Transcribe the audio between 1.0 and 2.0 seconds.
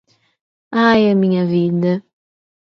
a minha vida...